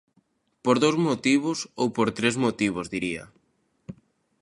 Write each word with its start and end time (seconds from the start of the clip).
Por 0.63 0.75
dous 0.83 0.97
motivos, 1.07 1.59
ou 1.81 1.87
por 1.95 2.07
tres 2.17 2.35
motivos, 2.45 2.91
diría. 2.93 3.23